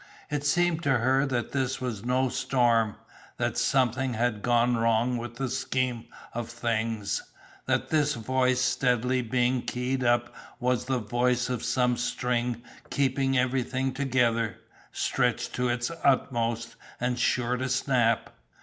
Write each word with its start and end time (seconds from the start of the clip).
It 0.31 0.43
seemed 0.43 0.81
to 0.81 0.97
her 0.97 1.27
that 1.27 1.51
this 1.51 1.79
was 1.79 2.03
no 2.03 2.27
storm, 2.27 2.95
that 3.37 3.55
something 3.55 4.15
had 4.15 4.41
gone 4.41 4.75
wrong 4.75 5.17
with 5.19 5.35
the 5.35 5.47
scheme 5.47 6.05
of 6.33 6.49
things, 6.49 7.21
that 7.67 7.89
this 7.91 8.15
Voice 8.15 8.59
steadily 8.59 9.21
being 9.21 9.61
keyed 9.61 10.03
up 10.03 10.33
was 10.59 10.85
the 10.85 10.97
voice 10.97 11.49
of 11.51 11.63
some 11.63 11.97
string 11.97 12.63
keeping 12.89 13.37
everything 13.37 13.93
together, 13.93 14.55
stretched 14.91 15.53
to 15.53 15.69
its 15.69 15.91
utmost 16.03 16.75
and 16.99 17.19
sure 17.19 17.57
to 17.57 17.69
snap. 17.69 18.33